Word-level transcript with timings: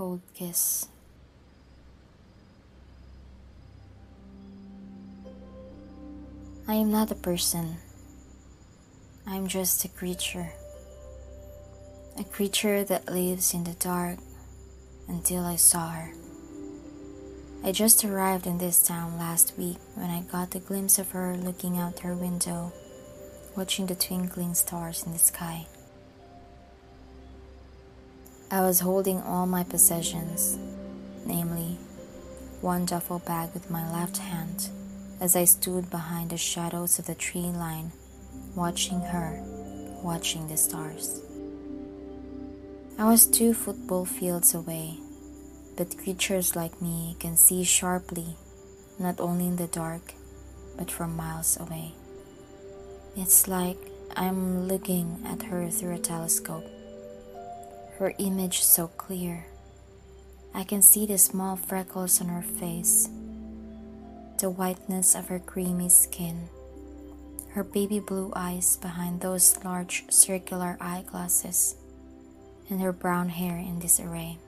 cold 0.00 0.22
kiss. 0.32 0.88
I 6.66 6.72
am 6.72 6.90
not 6.90 7.10
a 7.10 7.14
person. 7.14 7.76
I 9.26 9.36
am 9.36 9.46
just 9.46 9.84
a 9.84 9.88
creature. 9.88 10.52
A 12.18 12.24
creature 12.24 12.82
that 12.84 13.12
lives 13.12 13.52
in 13.52 13.64
the 13.64 13.74
dark 13.74 14.16
until 15.06 15.44
I 15.44 15.56
saw 15.56 15.90
her. 15.90 16.14
I 17.62 17.70
just 17.70 18.02
arrived 18.02 18.46
in 18.46 18.56
this 18.56 18.82
town 18.82 19.18
last 19.18 19.52
week 19.58 19.76
when 19.96 20.08
I 20.08 20.22
got 20.22 20.54
a 20.54 20.60
glimpse 20.60 20.98
of 20.98 21.10
her 21.10 21.36
looking 21.36 21.76
out 21.76 21.98
her 21.98 22.14
window, 22.14 22.72
watching 23.54 23.84
the 23.84 23.94
twinkling 23.94 24.54
stars 24.54 25.04
in 25.04 25.12
the 25.12 25.18
sky. 25.18 25.66
I 28.52 28.62
was 28.62 28.80
holding 28.80 29.20
all 29.22 29.46
my 29.46 29.62
possessions, 29.62 30.58
namely, 31.24 31.78
one 32.60 32.84
duffel 32.84 33.20
bag 33.20 33.50
with 33.54 33.70
my 33.70 33.88
left 33.92 34.18
hand, 34.18 34.70
as 35.20 35.36
I 35.36 35.44
stood 35.44 35.88
behind 35.88 36.30
the 36.30 36.36
shadows 36.36 36.98
of 36.98 37.06
the 37.06 37.14
tree 37.14 37.52
line, 37.54 37.92
watching 38.56 38.98
her, 39.02 39.40
watching 40.02 40.48
the 40.48 40.56
stars. 40.56 41.22
I 42.98 43.04
was 43.04 43.24
two 43.28 43.54
football 43.54 44.04
fields 44.04 44.52
away, 44.52 44.98
but 45.76 45.96
creatures 45.96 46.56
like 46.56 46.82
me 46.82 47.14
can 47.20 47.36
see 47.36 47.62
sharply, 47.62 48.34
not 48.98 49.20
only 49.20 49.46
in 49.46 49.56
the 49.56 49.68
dark, 49.68 50.14
but 50.76 50.90
from 50.90 51.14
miles 51.14 51.56
away. 51.60 51.92
It's 53.16 53.46
like 53.46 53.78
I'm 54.16 54.66
looking 54.66 55.22
at 55.24 55.44
her 55.44 55.70
through 55.70 55.94
a 55.94 55.98
telescope 55.98 56.66
her 58.00 58.14
image 58.16 58.62
so 58.62 58.86
clear. 58.86 59.44
I 60.54 60.64
can 60.64 60.80
see 60.80 61.04
the 61.04 61.18
small 61.18 61.54
freckles 61.54 62.18
on 62.22 62.28
her 62.28 62.40
face, 62.40 63.10
the 64.38 64.48
whiteness 64.48 65.14
of 65.14 65.28
her 65.28 65.38
creamy 65.38 65.90
skin, 65.90 66.48
her 67.50 67.62
baby 67.62 68.00
blue 68.00 68.32
eyes 68.34 68.78
behind 68.78 69.20
those 69.20 69.62
large 69.62 70.04
circular 70.08 70.78
eyeglasses, 70.80 71.76
and 72.70 72.80
her 72.80 72.92
brown 72.92 73.28
hair 73.28 73.58
in 73.58 73.78
disarray. 73.78 74.38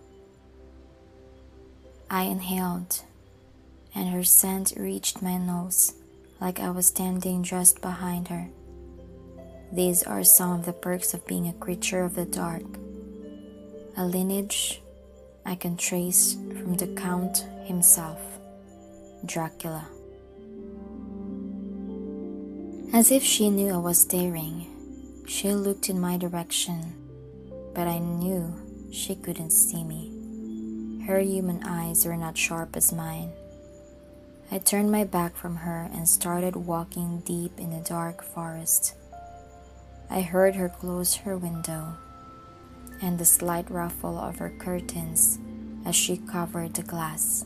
I 2.08 2.22
inhaled, 2.22 3.02
and 3.94 4.08
her 4.08 4.24
scent 4.24 4.72
reached 4.78 5.20
my 5.20 5.36
nose 5.36 5.92
like 6.40 6.58
I 6.58 6.70
was 6.70 6.86
standing 6.86 7.42
just 7.42 7.82
behind 7.82 8.28
her. 8.28 8.48
These 9.70 10.04
are 10.04 10.24
some 10.24 10.52
of 10.52 10.64
the 10.64 10.72
perks 10.72 11.12
of 11.12 11.26
being 11.26 11.48
a 11.48 11.52
creature 11.52 12.02
of 12.02 12.14
the 12.14 12.24
dark 12.24 12.64
a 13.96 14.06
lineage 14.06 14.80
I 15.44 15.54
can 15.54 15.76
trace 15.76 16.32
from 16.32 16.76
the 16.76 16.86
Count 16.86 17.44
himself, 17.64 18.20
Dracula. 19.26 19.86
As 22.94 23.10
if 23.10 23.22
she 23.22 23.50
knew 23.50 23.74
I 23.74 23.76
was 23.76 24.00
staring, 24.00 24.66
she 25.26 25.52
looked 25.52 25.90
in 25.90 26.00
my 26.00 26.16
direction, 26.16 26.94
but 27.74 27.86
I 27.86 27.98
knew 27.98 28.54
she 28.92 29.14
couldn't 29.14 29.50
see 29.50 29.84
me. 29.84 31.04
Her 31.06 31.20
human 31.20 31.62
eyes 31.64 32.06
were 32.06 32.16
not 32.16 32.38
sharp 32.38 32.76
as 32.76 32.92
mine. 32.92 33.30
I 34.50 34.58
turned 34.58 34.90
my 34.90 35.04
back 35.04 35.36
from 35.36 35.56
her 35.56 35.90
and 35.92 36.08
started 36.08 36.56
walking 36.56 37.20
deep 37.26 37.58
in 37.58 37.70
the 37.70 37.86
dark 37.86 38.22
forest. 38.22 38.94
I 40.08 40.22
heard 40.22 40.54
her 40.56 40.68
close 40.68 41.16
her 41.16 41.36
window 41.36 41.96
and 43.02 43.18
the 43.18 43.24
slight 43.24 43.68
ruffle 43.70 44.16
of 44.16 44.38
her 44.38 44.50
curtains 44.58 45.38
as 45.84 45.94
she 45.96 46.16
covered 46.16 46.72
the 46.74 46.82
glass. 46.82 47.44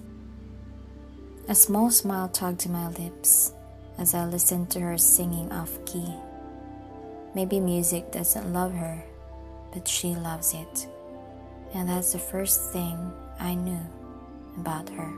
A 1.48 1.54
small 1.54 1.90
smile 1.90 2.28
tugged 2.28 2.68
my 2.68 2.88
lips 2.88 3.52
as 3.98 4.14
I 4.14 4.26
listened 4.26 4.70
to 4.70 4.80
her 4.80 4.98
singing 4.98 5.50
off 5.50 5.82
key. 5.86 6.12
Maybe 7.34 7.58
music 7.60 8.12
doesn't 8.12 8.52
love 8.52 8.74
her, 8.74 9.02
but 9.72 9.88
she 9.88 10.14
loves 10.14 10.54
it. 10.54 10.88
And 11.74 11.88
that's 11.88 12.12
the 12.12 12.18
first 12.18 12.72
thing 12.72 13.12
I 13.40 13.54
knew 13.54 13.80
about 14.58 14.88
her. 14.90 15.12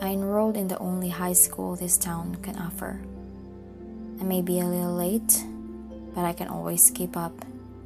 I 0.00 0.12
enrolled 0.12 0.56
in 0.56 0.68
the 0.68 0.78
only 0.78 1.10
high 1.10 1.34
school 1.34 1.76
this 1.76 1.98
town 1.98 2.36
can 2.42 2.56
offer. 2.56 3.00
I 4.18 4.24
may 4.24 4.40
be 4.40 4.60
a 4.60 4.64
little 4.64 4.94
late, 4.94 5.44
but 6.14 6.24
I 6.24 6.32
can 6.32 6.48
always 6.48 6.90
keep 6.90 7.16
up 7.16 7.32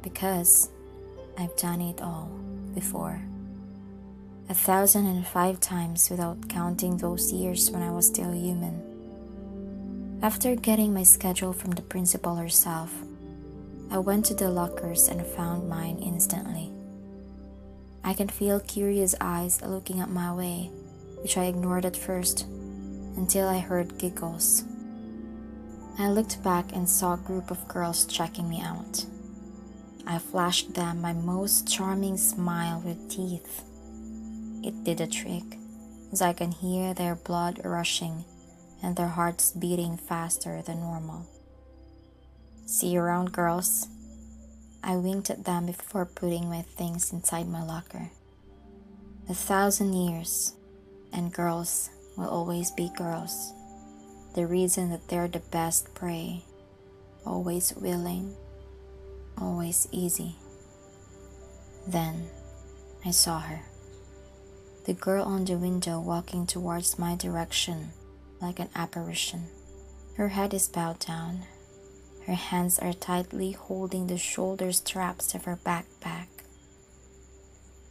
because 0.01 0.69
I've 1.37 1.55
done 1.57 1.81
it 1.81 2.01
all 2.01 2.29
before. 2.73 3.21
A 4.49 4.53
thousand 4.53 5.07
and 5.07 5.25
five 5.25 5.59
times 5.59 6.09
without 6.09 6.47
counting 6.49 6.97
those 6.97 7.33
years 7.33 7.71
when 7.71 7.81
I 7.81 7.91
was 7.91 8.07
still 8.07 8.31
human. 8.31 10.19
After 10.21 10.55
getting 10.55 10.93
my 10.93 11.03
schedule 11.03 11.53
from 11.53 11.71
the 11.71 11.81
principal 11.81 12.35
herself, 12.35 12.93
I 13.91 13.97
went 13.97 14.25
to 14.25 14.33
the 14.33 14.49
lockers 14.49 15.07
and 15.07 15.25
found 15.25 15.69
mine 15.69 15.99
instantly. 15.99 16.71
I 18.03 18.13
can 18.13 18.27
feel 18.27 18.59
curious 18.59 19.15
eyes 19.19 19.61
looking 19.61 20.01
up 20.01 20.09
my 20.09 20.33
way, 20.33 20.69
which 21.21 21.37
I 21.37 21.45
ignored 21.45 21.85
at 21.85 21.97
first 21.97 22.45
until 23.17 23.47
I 23.47 23.59
heard 23.59 23.97
giggles. 23.97 24.63
I 25.97 26.09
looked 26.09 26.43
back 26.43 26.73
and 26.73 26.89
saw 26.89 27.13
a 27.13 27.17
group 27.17 27.51
of 27.51 27.69
girls 27.69 28.05
checking 28.05 28.49
me 28.49 28.59
out. 28.59 29.05
I 30.05 30.19
flashed 30.19 30.73
them 30.73 30.99
my 30.99 31.13
most 31.13 31.71
charming 31.71 32.17
smile 32.17 32.81
with 32.83 33.09
teeth. 33.09 33.63
It 34.61 34.83
did 34.83 34.99
a 34.99 35.07
trick, 35.07 35.57
as 36.11 36.21
I 36.21 36.33
can 36.33 36.51
hear 36.51 36.93
their 36.93 37.15
blood 37.15 37.61
rushing 37.63 38.25
and 38.83 38.97
their 38.97 39.07
hearts 39.07 39.53
beating 39.53 39.95
faster 39.95 40.61
than 40.61 40.81
normal. 40.81 41.27
See 42.65 42.89
you 42.89 42.99
around, 42.99 43.31
girls. 43.31 43.87
I 44.83 44.97
winked 44.97 45.29
at 45.29 45.45
them 45.45 45.65
before 45.65 46.05
putting 46.05 46.49
my 46.49 46.63
things 46.63 47.13
inside 47.13 47.47
my 47.47 47.63
locker. 47.63 48.11
A 49.29 49.33
thousand 49.33 49.93
years, 49.93 50.55
and 51.13 51.33
girls 51.33 51.89
will 52.17 52.27
always 52.27 52.69
be 52.71 52.91
girls 52.97 53.54
the 54.35 54.45
reason 54.45 54.89
that 54.89 55.07
they're 55.07 55.29
the 55.29 55.39
best 55.39 55.95
prey, 55.95 56.43
always 57.25 57.73
willing, 57.75 58.35
always 59.37 59.87
easy. 59.91 60.35
Then 61.87 62.27
I 63.05 63.11
saw 63.11 63.39
her, 63.39 63.61
the 64.85 64.93
girl 64.93 65.23
on 65.23 65.45
the 65.45 65.57
window 65.57 66.01
walking 66.01 66.45
towards 66.45 66.99
my 66.99 67.15
direction 67.15 67.91
like 68.41 68.59
an 68.59 68.69
apparition. 68.75 69.45
Her 70.17 70.27
head 70.27 70.53
is 70.53 70.67
bowed 70.67 70.99
down, 70.99 71.45
her 72.27 72.33
hands 72.33 72.77
are 72.79 72.91
tightly 72.91 73.53
holding 73.53 74.07
the 74.07 74.17
shoulder 74.17 74.73
straps 74.73 75.33
of 75.33 75.45
her 75.45 75.57
backpack. 75.65 76.27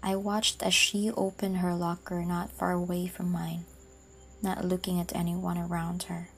I 0.03 0.17
watched 0.17 0.63
as 0.63 0.75
she 0.75 1.11
opened 1.11 1.59
her 1.59 1.75
locker 1.75 2.23
not 2.23 2.51
far 2.53 2.73
away 2.73 3.07
from 3.07 3.33
mine, 3.33 3.65
not 4.43 4.63
looking 4.63 5.01
at 5.01 5.17
anyone 5.17 5.57
around 5.57 6.05
her. 6.05 6.29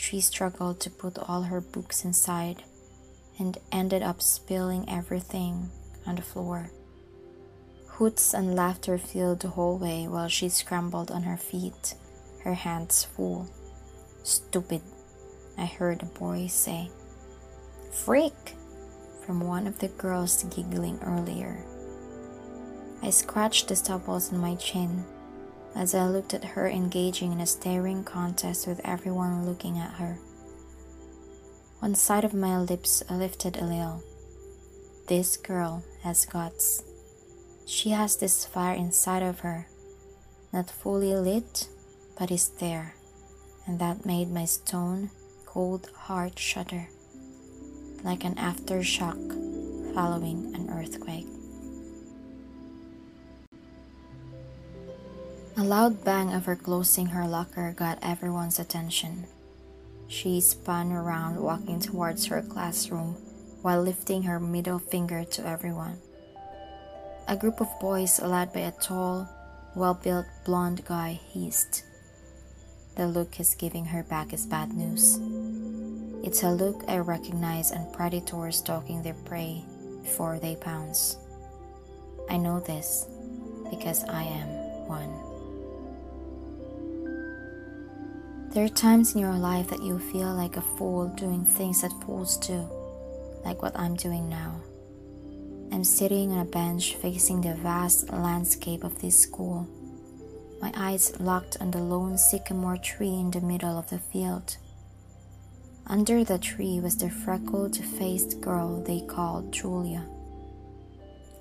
She 0.00 0.20
struggled 0.20 0.78
to 0.80 0.90
put 0.90 1.18
all 1.18 1.42
her 1.42 1.60
books 1.60 2.04
inside 2.04 2.62
and 3.36 3.58
ended 3.72 4.00
up 4.00 4.22
spilling 4.22 4.88
everything 4.88 5.70
on 6.06 6.14
the 6.14 6.22
floor. 6.22 6.70
Hoots 7.88 8.32
and 8.32 8.54
laughter 8.54 8.96
filled 8.96 9.40
the 9.40 9.48
hallway 9.48 10.06
while 10.06 10.28
she 10.28 10.48
scrambled 10.48 11.10
on 11.10 11.24
her 11.24 11.36
feet, 11.36 11.94
her 12.44 12.54
hands 12.54 13.04
full. 13.04 13.50
Stupid, 14.22 14.82
I 15.58 15.66
heard 15.66 16.02
a 16.02 16.06
boy 16.06 16.46
say. 16.46 16.90
Freak, 17.90 18.54
from 19.26 19.40
one 19.40 19.66
of 19.66 19.80
the 19.80 19.88
girls 19.88 20.44
giggling 20.44 21.00
earlier. 21.02 21.66
I 23.02 23.10
scratched 23.10 23.66
the 23.66 23.76
stubbles 23.76 24.32
on 24.32 24.38
my 24.38 24.54
chin 24.54 25.04
as 25.74 25.94
I 25.94 26.06
looked 26.06 26.34
at 26.34 26.44
her 26.44 26.68
engaging 26.68 27.32
in 27.32 27.40
a 27.40 27.46
staring 27.46 28.04
contest 28.04 28.66
with 28.66 28.80
everyone 28.84 29.46
looking 29.46 29.78
at 29.78 29.94
her. 29.94 30.18
One 31.80 31.94
side 31.94 32.24
of 32.24 32.34
my 32.34 32.58
lips 32.58 33.02
lifted 33.10 33.56
a 33.56 33.64
little. 33.64 34.02
This 35.06 35.36
girl 35.36 35.84
has 36.02 36.26
guts. 36.26 36.82
She 37.66 37.90
has 37.90 38.16
this 38.16 38.44
fire 38.44 38.74
inside 38.74 39.22
of 39.22 39.40
her, 39.40 39.68
not 40.52 40.70
fully 40.70 41.14
lit, 41.14 41.68
but 42.18 42.30
is 42.30 42.48
there, 42.58 42.94
and 43.66 43.78
that 43.78 44.04
made 44.04 44.30
my 44.30 44.44
stone 44.44 45.10
cold 45.46 45.88
heart 45.94 46.38
shudder, 46.38 46.88
like 48.02 48.24
an 48.24 48.34
aftershock 48.34 49.94
following 49.94 50.54
an 50.54 50.68
earthquake. 50.70 51.26
A 55.58 55.64
loud 55.64 56.04
bang 56.04 56.32
of 56.32 56.44
her 56.44 56.54
closing 56.54 57.06
her 57.06 57.26
locker 57.26 57.74
got 57.76 57.98
everyone's 58.00 58.60
attention. 58.60 59.26
She 60.06 60.40
spun 60.40 60.92
around, 60.92 61.34
walking 61.34 61.80
towards 61.80 62.26
her 62.26 62.42
classroom 62.42 63.14
while 63.62 63.82
lifting 63.82 64.22
her 64.22 64.38
middle 64.38 64.78
finger 64.78 65.24
to 65.24 65.44
everyone. 65.44 65.98
A 67.26 67.34
group 67.34 67.60
of 67.60 67.66
boys 67.80 68.22
led 68.22 68.52
by 68.52 68.60
a 68.60 68.70
tall, 68.70 69.28
well 69.74 69.94
built 69.94 70.26
blonde 70.44 70.84
guy 70.84 71.18
hissed. 71.34 71.82
The 72.94 73.08
look 73.08 73.34
he's 73.34 73.56
giving 73.56 73.86
her 73.86 74.04
back 74.04 74.32
is 74.32 74.46
bad 74.46 74.72
news. 74.72 75.18
It's 76.22 76.44
a 76.44 76.52
look 76.52 76.84
I 76.86 76.98
recognize 76.98 77.72
on 77.72 77.92
predators 77.92 78.58
stalking 78.58 79.02
their 79.02 79.18
prey 79.26 79.64
before 80.04 80.38
they 80.38 80.54
pounce. 80.54 81.16
I 82.30 82.36
know 82.36 82.60
this 82.60 83.08
because 83.70 84.04
I 84.04 84.22
am 84.22 84.46
one. 84.86 85.27
There 88.50 88.64
are 88.64 88.68
times 88.68 89.14
in 89.14 89.20
your 89.20 89.34
life 89.34 89.68
that 89.68 89.82
you 89.82 89.98
feel 89.98 90.34
like 90.34 90.56
a 90.56 90.62
fool 90.62 91.08
doing 91.08 91.44
things 91.44 91.82
that 91.82 91.92
fools 92.04 92.38
do, 92.38 92.66
like 93.44 93.62
what 93.62 93.78
I'm 93.78 93.94
doing 93.94 94.28
now. 94.28 94.60
I'm 95.70 95.84
sitting 95.84 96.32
on 96.32 96.38
a 96.38 96.44
bench 96.44 96.94
facing 96.94 97.42
the 97.42 97.54
vast 97.54 98.10
landscape 98.10 98.84
of 98.84 99.00
this 99.00 99.20
school, 99.20 99.68
my 100.60 100.72
eyes 100.74 101.12
locked 101.20 101.58
on 101.60 101.70
the 101.70 101.78
lone 101.78 102.18
sycamore 102.18 102.78
tree 102.78 103.14
in 103.14 103.30
the 103.30 103.40
middle 103.40 103.78
of 103.78 103.90
the 103.90 103.98
field. 103.98 104.56
Under 105.86 106.24
the 106.24 106.38
tree 106.38 106.80
was 106.80 106.96
the 106.96 107.10
freckled 107.10 107.76
faced 107.76 108.40
girl 108.40 108.82
they 108.82 109.02
called 109.02 109.52
Julia. 109.52 110.04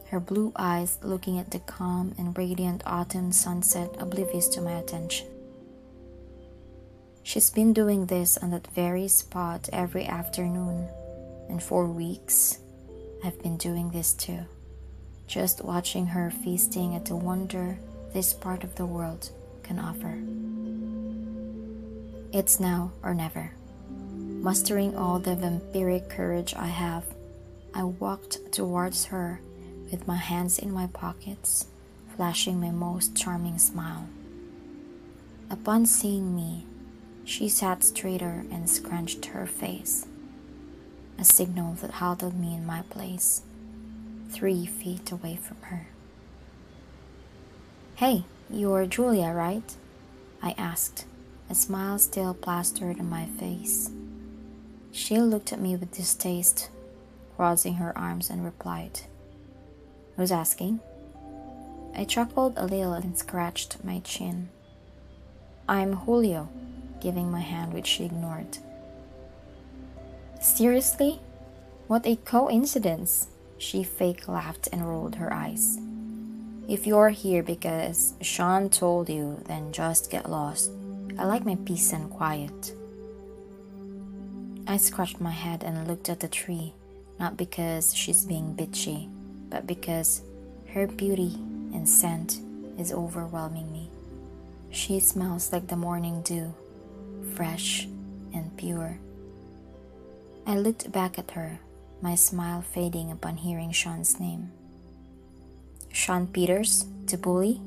Her 0.10 0.20
blue 0.20 0.52
eyes 0.56 1.00
looking 1.02 1.40
at 1.40 1.52
the 1.52 1.60
calm 1.60 2.14
and 2.18 2.38
radiant 2.38 2.84
autumn 2.86 3.32
sunset 3.32 3.90
oblivious 3.98 4.48
to 4.50 4.62
my 4.62 4.74
attention. 4.74 5.28
She's 7.28 7.50
been 7.50 7.74
doing 7.74 8.06
this 8.06 8.38
on 8.38 8.52
that 8.52 8.68
very 8.68 9.10
spot 9.10 9.68
every 9.74 10.06
afternoon, 10.06 10.88
and 11.50 11.62
for 11.62 11.86
weeks 11.86 12.60
I've 13.22 13.38
been 13.44 13.58
doing 13.58 13.90
this 13.90 14.14
too, 14.14 14.46
just 15.28 15.62
watching 15.62 16.08
her 16.08 16.32
feasting 16.32 16.96
at 16.96 17.04
the 17.04 17.18
wonder 17.18 17.80
this 18.14 18.34
part 18.34 18.64
of 18.64 18.76
the 18.76 18.86
world 18.86 19.30
can 19.62 19.78
offer. 19.78 20.18
It's 22.32 22.62
now 22.62 22.94
or 23.04 23.14
never. 23.14 23.52
Mustering 23.90 24.96
all 24.96 25.20
the 25.20 25.36
vampiric 25.36 26.08
courage 26.08 26.54
I 26.56 26.68
have, 26.68 27.04
I 27.74 27.84
walked 27.84 28.54
towards 28.54 29.04
her 29.08 29.42
with 29.92 30.08
my 30.08 30.16
hands 30.16 30.60
in 30.60 30.72
my 30.72 30.88
pockets, 30.88 31.66
flashing 32.16 32.62
my 32.62 32.72
most 32.72 33.18
charming 33.18 33.60
smile. 33.60 34.08
Upon 35.50 35.86
seeing 35.86 36.34
me, 36.34 36.67
she 37.28 37.50
sat 37.50 37.84
straighter 37.84 38.46
and 38.50 38.70
scrunched 38.70 39.26
her 39.28 39.46
face 39.46 40.08
a 41.20 41.24
signal 41.24 41.74
that 41.74 41.92
held 41.92 42.22
me 42.40 42.54
in 42.54 42.66
my 42.66 42.84
place, 42.90 43.42
three 44.30 44.66
feet 44.66 45.12
away 45.12 45.36
from 45.36 45.58
her. 45.62 45.88
Hey, 47.96 48.24
you're 48.50 48.86
Julia, 48.86 49.32
right? 49.34 49.76
I 50.44 50.54
asked, 50.58 51.06
a 51.50 51.56
smile 51.56 51.98
still 51.98 52.36
plastered 52.36 53.00
on 53.00 53.10
my 53.10 53.26
face. 53.26 53.90
She 54.92 55.18
looked 55.18 55.52
at 55.52 55.60
me 55.60 55.76
with 55.76 55.92
distaste, 55.92 56.70
crossing 57.36 57.76
her 57.76 57.98
arms, 57.98 58.30
and 58.30 58.46
replied, 58.46 59.02
Who's 60.16 60.32
asking? 60.32 60.80
I 61.96 62.04
chuckled 62.04 62.54
a 62.58 62.66
little 62.66 62.94
and 62.94 63.18
scratched 63.18 63.84
my 63.84 64.00
chin. 64.00 64.50
I'm 65.68 65.94
Julio, 65.94 66.50
giving 67.02 67.32
my 67.32 67.42
hand, 67.42 67.74
which 67.74 67.88
she 67.88 68.06
ignored. 68.06 68.58
Seriously? 70.42 71.20
What 71.88 72.06
a 72.06 72.16
coincidence! 72.18 73.28
She 73.58 73.84
fake 73.84 74.28
laughed 74.28 74.70
and 74.72 74.88
rolled 74.88 75.16
her 75.16 75.34
eyes. 75.34 75.80
If 76.68 76.86
you're 76.86 77.10
here 77.10 77.44
because 77.44 78.14
Sean 78.22 78.70
told 78.70 79.10
you, 79.10 79.42
then 79.46 79.72
just 79.72 80.12
get 80.12 80.30
lost. 80.30 80.70
I 81.18 81.26
like 81.26 81.46
my 81.46 81.56
peace 81.66 81.94
and 81.94 82.10
quiet. 82.10 82.74
I 84.68 84.76
scratched 84.76 85.22
my 85.22 85.32
head 85.32 85.64
and 85.64 85.88
looked 85.88 86.10
at 86.10 86.20
the 86.20 86.28
tree, 86.28 86.74
not 87.20 87.38
because 87.38 87.96
she's 87.96 88.26
being 88.26 88.54
bitchy, 88.54 89.10
but 89.50 89.66
because 89.66 90.22
her 90.74 90.88
beauty 90.88 91.36
and 91.74 91.88
scent 91.88 92.42
is 92.78 92.92
overwhelming 92.92 93.72
me. 93.72 93.90
She 94.70 95.00
smells 95.00 95.54
like 95.54 95.68
the 95.68 95.78
morning 95.78 96.22
dew, 96.22 96.54
fresh 97.38 97.88
and 98.34 98.50
pure. 98.58 98.98
I 100.48 100.58
looked 100.58 100.92
back 100.92 101.20
at 101.20 101.30
her, 101.38 101.60
my 102.02 102.16
smile 102.16 102.64
fading 102.64 103.12
upon 103.12 103.38
hearing 103.38 103.72
Sean's 103.72 104.20
name. 104.20 104.50
Sean 105.94 106.26
Peters, 106.26 106.88
the 107.06 107.16
bully? 107.16 107.62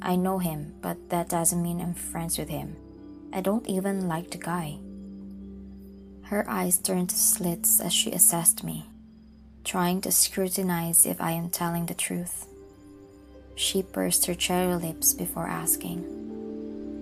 I 0.00 0.14
know 0.14 0.38
him, 0.38 0.74
but 0.80 1.10
that 1.10 1.28
doesn't 1.28 1.60
mean 1.60 1.80
I'm 1.80 1.94
friends 1.94 2.38
with 2.38 2.48
him. 2.48 2.76
I 3.32 3.40
don't 3.40 3.66
even 3.66 4.06
like 4.06 4.30
the 4.30 4.38
guy. 4.38 4.78
Her 6.22 6.48
eyes 6.48 6.78
turned 6.78 7.10
to 7.10 7.16
slits 7.16 7.80
as 7.80 7.92
she 7.92 8.12
assessed 8.12 8.62
me, 8.62 8.86
trying 9.64 10.00
to 10.02 10.12
scrutinize 10.12 11.06
if 11.06 11.20
I 11.20 11.32
am 11.32 11.50
telling 11.50 11.86
the 11.86 11.94
truth. 11.94 12.46
She 13.56 13.82
pursed 13.82 14.26
her 14.26 14.34
cherry 14.34 14.76
lips 14.76 15.12
before 15.12 15.48
asking, 15.48 16.06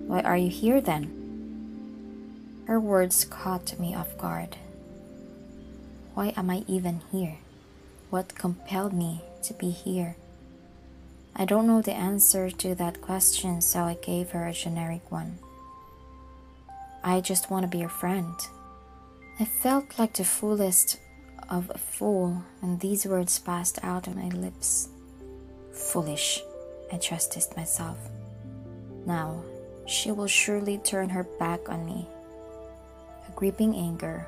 Why 0.07 0.21
are 0.21 0.37
you 0.37 0.49
here 0.49 0.81
then? 0.81 1.24
Her 2.67 2.79
words 2.79 3.25
caught 3.25 3.79
me 3.79 3.93
off 3.93 4.17
guard. 4.17 4.57
Why 6.15 6.33
am 6.35 6.49
I 6.49 6.63
even 6.67 7.01
here? 7.11 7.37
What 8.09 8.35
compelled 8.35 8.93
me 8.93 9.21
to 9.43 9.53
be 9.53 9.69
here? 9.69 10.15
I 11.35 11.45
don't 11.45 11.67
know 11.67 11.81
the 11.81 11.93
answer 11.93 12.49
to 12.49 12.73
that 12.75 13.01
question, 13.01 13.61
so 13.61 13.81
I 13.81 13.95
gave 13.95 14.31
her 14.31 14.47
a 14.47 14.53
generic 14.53 15.11
one. 15.11 15.37
I 17.03 17.21
just 17.21 17.51
want 17.51 17.63
to 17.63 17.67
be 17.67 17.79
your 17.79 17.89
friend. 17.89 18.33
I 19.39 19.45
felt 19.45 19.99
like 19.99 20.13
the 20.13 20.23
foolest 20.23 20.97
of 21.49 21.69
a 21.69 21.77
fool 21.77 22.41
when 22.61 22.79
these 22.79 23.05
words 23.05 23.37
passed 23.37 23.77
out 23.83 24.07
of 24.07 24.15
my 24.15 24.29
lips. 24.29 24.89
Foolish, 25.71 26.41
I 26.91 26.97
chastised 26.97 27.55
myself. 27.55 27.97
Now, 29.05 29.43
she 29.85 30.11
will 30.11 30.27
surely 30.27 30.79
turn 30.79 31.09
her 31.09 31.23
back 31.37 31.69
on 31.69 31.85
me. 31.85 32.07
Gripping 33.35 33.75
anger 33.75 34.27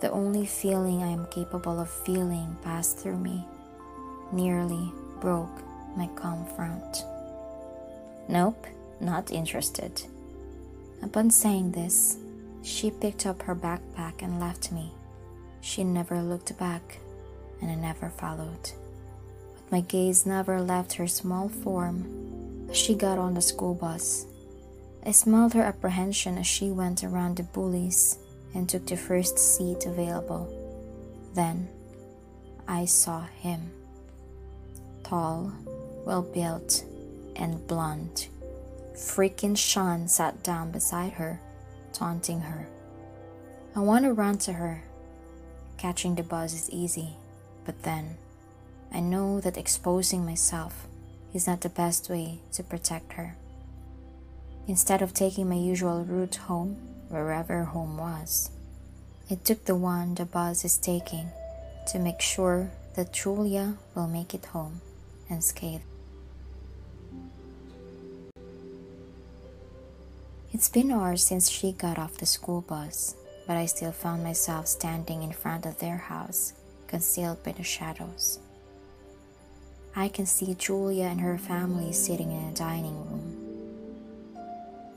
the 0.00 0.10
only 0.10 0.46
feeling 0.46 1.02
I 1.02 1.08
am 1.08 1.26
capable 1.26 1.78
of 1.78 1.90
feeling 1.90 2.56
passed 2.62 2.98
through 2.98 3.18
me, 3.18 3.44
nearly 4.32 4.92
broke 5.20 5.62
my 5.94 6.06
calm 6.16 6.46
front. 6.56 7.04
Nope, 8.28 8.66
not 8.98 9.30
interested. 9.30 10.02
Upon 11.02 11.30
saying 11.30 11.72
this, 11.72 12.16
she 12.62 12.90
picked 12.90 13.26
up 13.26 13.42
her 13.42 13.54
backpack 13.54 14.22
and 14.22 14.40
left 14.40 14.72
me. 14.72 14.90
She 15.60 15.84
never 15.84 16.22
looked 16.22 16.56
back, 16.58 16.98
and 17.60 17.70
I 17.70 17.74
never 17.74 18.08
followed. 18.08 18.70
But 19.54 19.70
my 19.70 19.80
gaze 19.82 20.24
never 20.24 20.62
left 20.62 20.94
her 20.94 21.06
small 21.06 21.50
form 21.50 22.68
as 22.70 22.76
she 22.78 22.94
got 22.94 23.18
on 23.18 23.34
the 23.34 23.42
school 23.42 23.74
bus. 23.74 24.24
I 25.04 25.10
smelled 25.10 25.52
her 25.52 25.62
apprehension 25.62 26.38
as 26.38 26.46
she 26.46 26.70
went 26.70 27.04
around 27.04 27.36
the 27.36 27.42
bullies 27.42 28.18
and 28.54 28.68
took 28.68 28.86
the 28.86 28.96
first 28.96 29.38
seat 29.38 29.86
available. 29.86 30.48
Then 31.34 31.68
I 32.66 32.84
saw 32.84 33.26
him. 33.26 33.70
Tall, 35.02 35.52
well 36.04 36.22
built, 36.22 36.84
and 37.36 37.66
blond. 37.66 38.28
Freaking 38.94 39.56
Sean 39.56 40.08
sat 40.08 40.42
down 40.42 40.70
beside 40.70 41.12
her, 41.14 41.40
taunting 41.92 42.40
her. 42.40 42.66
I 43.74 43.80
want 43.80 44.04
to 44.04 44.12
run 44.12 44.38
to 44.38 44.52
her. 44.52 44.82
Catching 45.78 46.14
the 46.14 46.22
buzz 46.22 46.52
is 46.52 46.70
easy, 46.70 47.16
but 47.64 47.82
then 47.82 48.18
I 48.92 49.00
know 49.00 49.40
that 49.40 49.56
exposing 49.56 50.26
myself 50.26 50.86
is 51.32 51.46
not 51.46 51.60
the 51.60 51.68
best 51.68 52.10
way 52.10 52.40
to 52.52 52.62
protect 52.62 53.14
her. 53.14 53.36
Instead 54.66 55.02
of 55.02 55.14
taking 55.14 55.48
my 55.48 55.54
usual 55.54 56.04
route 56.04 56.36
home, 56.36 56.76
wherever 57.10 57.64
home 57.64 57.98
was. 57.98 58.50
It 59.28 59.44
took 59.44 59.64
the 59.64 59.76
one 59.76 60.14
the 60.14 60.24
bus 60.24 60.64
is 60.64 60.78
taking 60.78 61.28
to 61.88 61.98
make 61.98 62.20
sure 62.20 62.70
that 62.94 63.12
Julia 63.12 63.74
will 63.94 64.08
make 64.08 64.32
it 64.34 64.46
home 64.46 64.80
and 65.28 65.36
unscathed. 65.36 65.84
It's 70.52 70.68
been 70.68 70.90
hours 70.90 71.24
since 71.24 71.48
she 71.48 71.72
got 71.72 71.98
off 71.98 72.18
the 72.18 72.26
school 72.26 72.60
bus, 72.60 73.14
but 73.46 73.56
I 73.56 73.66
still 73.66 73.92
found 73.92 74.24
myself 74.24 74.66
standing 74.66 75.22
in 75.22 75.32
front 75.32 75.64
of 75.64 75.78
their 75.78 75.96
house, 75.96 76.54
concealed 76.88 77.42
by 77.44 77.52
the 77.52 77.62
shadows. 77.62 78.40
I 79.94 80.08
can 80.08 80.26
see 80.26 80.54
Julia 80.54 81.04
and 81.04 81.20
her 81.20 81.38
family 81.38 81.92
sitting 81.92 82.32
in 82.32 82.48
a 82.48 82.54
dining 82.54 82.96
room. 82.96 83.36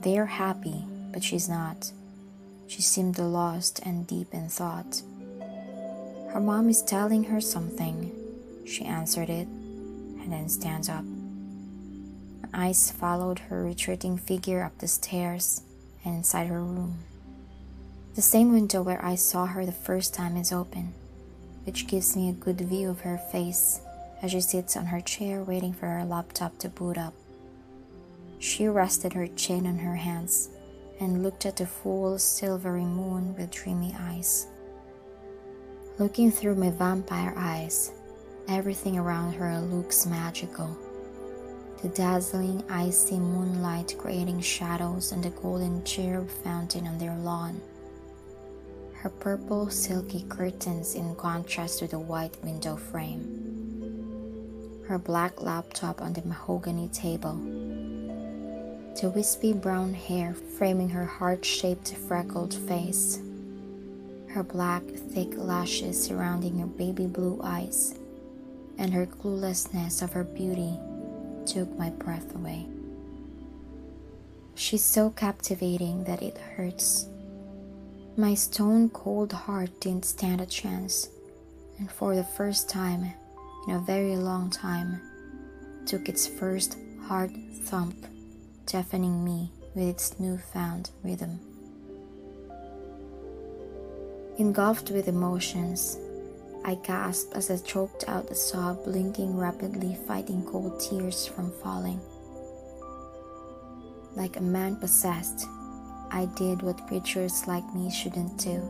They 0.01 0.17
are 0.17 0.25
happy, 0.25 0.85
but 1.11 1.23
she's 1.23 1.47
not. 1.47 1.91
She 2.67 2.81
seemed 2.81 3.19
lost 3.19 3.79
and 3.83 4.07
deep 4.07 4.33
in 4.33 4.49
thought. 4.49 5.01
Her 6.31 6.39
mom 6.39 6.69
is 6.69 6.81
telling 6.81 7.25
her 7.25 7.39
something. 7.39 8.11
She 8.65 8.85
answered 8.85 9.29
it, 9.29 9.47
and 9.47 10.31
then 10.31 10.49
stands 10.49 10.89
up. 10.89 11.03
My 12.41 12.67
eyes 12.67 12.89
followed 12.89 13.39
her 13.39 13.63
retreating 13.63 14.17
figure 14.17 14.63
up 14.63 14.77
the 14.77 14.87
stairs 14.87 15.61
and 16.03 16.15
inside 16.15 16.47
her 16.47 16.61
room. 16.61 16.99
The 18.15 18.21
same 18.21 18.51
window 18.51 18.81
where 18.81 19.03
I 19.03 19.15
saw 19.15 19.45
her 19.45 19.65
the 19.65 19.71
first 19.71 20.13
time 20.13 20.37
is 20.37 20.51
open, 20.51 20.93
which 21.65 21.87
gives 21.87 22.15
me 22.15 22.29
a 22.29 22.33
good 22.33 22.61
view 22.61 22.89
of 22.89 23.01
her 23.01 23.17
face 23.17 23.81
as 24.21 24.31
she 24.31 24.41
sits 24.41 24.77
on 24.77 24.87
her 24.87 25.01
chair 25.01 25.43
waiting 25.43 25.73
for 25.73 25.87
her 25.87 26.05
laptop 26.05 26.57
to 26.59 26.69
boot 26.69 26.97
up. 26.97 27.13
She 28.39 28.67
rested 28.67 29.13
her 29.13 29.27
chin 29.27 29.67
on 29.67 29.79
her 29.79 29.95
hands 29.95 30.49
and 31.03 31.21
looked 31.21 31.45
at 31.45 31.57
the 31.57 31.65
full 31.65 32.17
silvery 32.17 32.85
moon 32.85 33.35
with 33.35 33.51
dreamy 33.51 33.93
eyes. 33.99 34.47
Looking 35.99 36.31
through 36.31 36.55
my 36.55 36.71
vampire 36.71 37.33
eyes, 37.35 37.91
everything 38.47 38.97
around 38.97 39.33
her 39.33 39.59
looks 39.59 40.05
magical. 40.05 40.77
The 41.81 41.89
dazzling 41.89 42.63
icy 42.69 43.19
moonlight 43.19 43.95
creating 43.97 44.39
shadows 44.39 45.11
on 45.11 45.21
the 45.21 45.29
golden 45.31 45.83
cherub 45.83 46.29
fountain 46.29 46.87
on 46.87 46.97
their 46.97 47.17
lawn. 47.17 47.59
Her 48.93 49.09
purple 49.09 49.69
silky 49.69 50.23
curtains 50.29 50.95
in 50.95 51.13
contrast 51.15 51.79
to 51.79 51.87
the 51.87 51.99
white 51.99 52.41
window 52.41 52.77
frame. 52.77 53.51
Her 54.87 54.97
black 54.97 55.41
laptop 55.41 56.01
on 56.01 56.13
the 56.13 56.21
mahogany 56.21 56.87
table 56.87 57.35
the 59.01 59.09
wispy 59.09 59.53
brown 59.53 59.93
hair 59.93 60.33
framing 60.33 60.87
her 60.89 61.05
heart 61.05 61.43
shaped 61.43 61.95
freckled 62.07 62.53
face, 62.53 63.19
her 64.29 64.43
black, 64.43 64.83
thick 64.83 65.35
lashes 65.35 66.01
surrounding 66.01 66.59
her 66.59 66.67
baby 66.67 67.05
blue 67.05 67.41
eyes, 67.43 67.99
and 68.77 68.93
her 68.93 69.05
cluelessness 69.05 70.01
of 70.01 70.13
her 70.13 70.23
beauty 70.23 70.79
took 71.45 71.77
my 71.77 71.89
breath 71.89 72.33
away. 72.35 72.65
She's 74.55 74.85
so 74.85 75.09
captivating 75.09 76.05
that 76.05 76.21
it 76.21 76.37
hurts. 76.37 77.07
My 78.15 78.35
stone 78.35 78.89
cold 78.89 79.33
heart 79.33 79.81
didn't 79.81 80.05
stand 80.05 80.39
a 80.39 80.45
chance, 80.45 81.09
and 81.77 81.91
for 81.91 82.15
the 82.15 82.23
first 82.23 82.69
time 82.69 83.11
in 83.67 83.75
a 83.75 83.79
very 83.79 84.15
long 84.15 84.49
time, 84.49 85.01
took 85.85 86.07
its 86.07 86.25
first 86.25 86.77
hard 87.07 87.31
thump 87.63 88.05
deafening 88.65 89.23
me 89.23 89.51
with 89.75 89.87
its 89.87 90.19
newfound 90.19 90.91
rhythm. 91.03 91.39
Engulfed 94.37 94.89
with 94.89 95.07
emotions, 95.07 95.97
I 96.65 96.75
gasped 96.75 97.35
as 97.35 97.51
I 97.51 97.57
choked 97.57 98.05
out 98.07 98.31
a 98.31 98.35
sob, 98.35 98.85
blinking 98.85 99.37
rapidly, 99.37 99.97
fighting 100.07 100.43
cold 100.45 100.79
tears 100.79 101.27
from 101.27 101.51
falling. 101.61 101.99
Like 104.15 104.37
a 104.37 104.41
man 104.41 104.77
possessed, 104.77 105.47
I 106.11 106.27
did 106.35 106.61
what 106.61 106.87
creatures 106.87 107.45
like 107.47 107.75
me 107.75 107.91
shouldn't 107.91 108.37
do. 108.37 108.61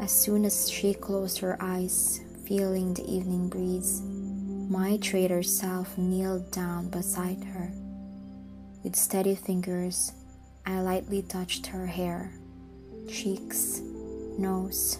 As 0.00 0.12
soon 0.12 0.44
as 0.44 0.70
she 0.70 0.94
closed 0.94 1.38
her 1.38 1.56
eyes, 1.60 2.20
feeling 2.44 2.94
the 2.94 3.10
evening 3.10 3.48
breeze, 3.48 4.02
my 4.02 4.96
traitor 4.98 5.42
self 5.42 5.98
kneeled 5.98 6.50
down 6.50 6.88
beside 6.88 7.42
her 7.44 7.72
with 8.82 8.96
steady 8.96 9.34
fingers, 9.34 10.12
I 10.66 10.80
lightly 10.80 11.22
touched 11.22 11.66
her 11.66 11.86
hair, 11.86 12.32
cheeks, 13.08 13.80
nose, 14.38 14.98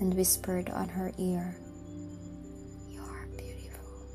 and 0.00 0.14
whispered 0.14 0.70
on 0.70 0.88
her 0.88 1.12
ear, 1.18 1.56
You're 2.88 3.28
beautiful. 3.36 4.06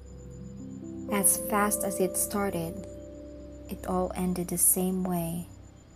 As 1.11 1.37
fast 1.49 1.83
as 1.83 1.99
it 1.99 2.15
started, 2.17 2.87
it 3.69 3.85
all 3.87 4.11
ended 4.15 4.47
the 4.47 4.57
same 4.57 5.03
way 5.03 5.47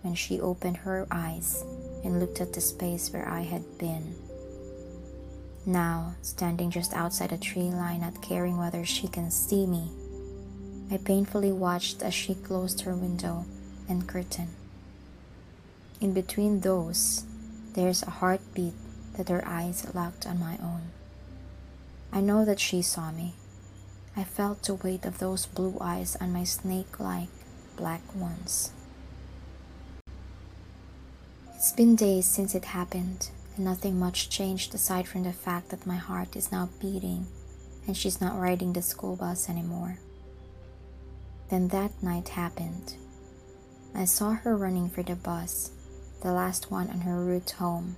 when 0.01 0.15
she 0.15 0.39
opened 0.41 0.77
her 0.77 1.07
eyes 1.11 1.63
and 2.03 2.19
looked 2.19 2.41
at 2.41 2.53
the 2.53 2.61
space 2.61 3.11
where 3.11 3.27
I 3.27 3.41
had 3.41 3.77
been. 3.77 4.15
Now, 5.65 6.15
standing 6.21 6.71
just 6.71 6.93
outside 6.93 7.33
a 7.33 7.37
tree 7.37 7.71
line, 7.71 8.01
not 8.01 8.21
caring 8.21 8.57
whether 8.57 8.85
she 8.85 9.07
can 9.07 9.31
see 9.31 9.65
me 9.65 9.91
I 10.89 10.97
painfully 10.97 11.51
watched 11.51 12.01
as 12.01 12.13
she 12.13 12.33
closed 12.33 12.81
her 12.81 12.95
window 12.95 13.45
and 13.89 14.07
curtain. 14.07 14.49
In 15.99 16.13
between 16.13 16.61
those, 16.61 17.25
there's 17.73 18.03
a 18.03 18.09
heartbeat 18.09 18.73
that 19.15 19.29
her 19.29 19.45
eyes 19.45 19.93
locked 19.93 20.25
on 20.25 20.39
my 20.39 20.57
own. 20.61 20.91
I 22.11 22.21
know 22.21 22.45
that 22.45 22.59
she 22.59 22.81
saw 22.81 23.11
me. 23.11 23.33
I 24.15 24.23
felt 24.23 24.63
the 24.63 24.75
weight 24.75 25.05
of 25.05 25.19
those 25.19 25.45
blue 25.45 25.77
eyes 25.81 26.15
on 26.21 26.31
my 26.31 26.43
snake 26.43 26.99
like 26.99 27.29
black 27.75 28.01
ones. 28.15 28.71
It's 31.55 31.71
been 31.73 31.95
days 31.95 32.27
since 32.27 32.55
it 32.55 32.65
happened, 32.65 33.29
and 33.55 33.65
nothing 33.65 33.99
much 33.99 34.29
changed 34.29 34.73
aside 34.73 35.07
from 35.07 35.23
the 35.23 35.33
fact 35.33 35.69
that 35.69 35.85
my 35.85 35.97
heart 35.97 36.35
is 36.35 36.51
now 36.51 36.69
beating 36.79 37.27
and 37.85 37.97
she's 37.97 38.21
not 38.21 38.39
riding 38.39 38.73
the 38.73 38.81
school 38.81 39.15
bus 39.15 39.49
anymore. 39.49 39.97
Then 41.49 41.69
that 41.69 41.91
night 42.03 42.29
happened. 42.29 42.95
I 43.95 44.05
saw 44.05 44.31
her 44.33 44.55
running 44.55 44.89
for 44.89 45.01
the 45.01 45.15
bus, 45.15 45.71
the 46.21 46.31
last 46.31 46.69
one 46.69 46.89
on 46.89 47.01
her 47.01 47.23
route 47.23 47.51
home. 47.51 47.95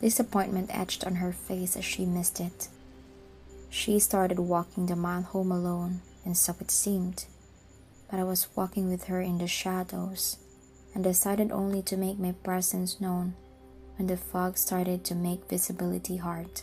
Disappointment 0.00 0.70
etched 0.72 1.04
on 1.04 1.16
her 1.16 1.32
face 1.32 1.76
as 1.76 1.84
she 1.84 2.06
missed 2.06 2.40
it. 2.40 2.68
She 3.70 3.98
started 3.98 4.38
walking 4.38 4.86
the 4.86 4.96
mile 4.96 5.22
home 5.22 5.52
alone, 5.52 6.00
and 6.24 6.36
so 6.36 6.54
it 6.60 6.70
seemed. 6.70 7.26
But 8.10 8.18
I 8.18 8.24
was 8.24 8.48
walking 8.56 8.88
with 8.88 9.04
her 9.04 9.20
in 9.20 9.38
the 9.38 9.46
shadows, 9.46 10.38
and 10.94 11.04
decided 11.04 11.52
only 11.52 11.82
to 11.82 11.96
make 11.96 12.18
my 12.18 12.32
presence 12.32 13.00
known 13.00 13.34
when 13.96 14.06
the 14.06 14.16
fog 14.16 14.56
started 14.56 15.04
to 15.04 15.14
make 15.14 15.50
visibility 15.50 16.16
hard. 16.16 16.62